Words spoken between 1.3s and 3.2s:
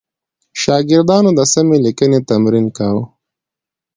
د سمې لیکنې تمرین کاوه.